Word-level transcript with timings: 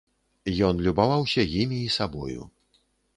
Ён 0.67 0.79
любаваўся 0.87 1.41
імі 1.61 1.77
і 1.89 1.91
сабою. 1.97 2.41